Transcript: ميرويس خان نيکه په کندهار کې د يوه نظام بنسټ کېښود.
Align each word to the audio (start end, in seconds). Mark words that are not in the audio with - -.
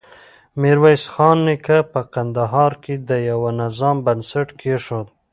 ميرويس 0.61 1.03
خان 1.13 1.37
نيکه 1.47 1.77
په 1.91 1.99
کندهار 2.13 2.71
کې 2.83 2.93
د 3.09 3.11
يوه 3.29 3.49
نظام 3.61 3.97
بنسټ 4.05 4.47
کېښود. 4.59 5.07